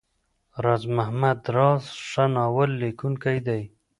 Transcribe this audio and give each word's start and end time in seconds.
راز 0.63 0.83
محمد 0.97 1.39
راز 1.55 1.83
ښه 2.07 2.23
ناول 2.35 2.69
ليکونکی 2.81 3.37
دی. 3.47 3.61